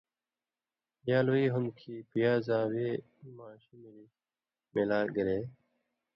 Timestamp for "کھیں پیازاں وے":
1.77-2.87